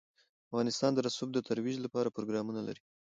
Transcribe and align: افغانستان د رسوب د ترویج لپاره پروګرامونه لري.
افغانستان 0.49 0.91
د 0.93 0.99
رسوب 1.07 1.29
د 1.33 1.39
ترویج 1.49 1.77
لپاره 1.85 2.13
پروګرامونه 2.15 2.61
لري. 2.67 2.81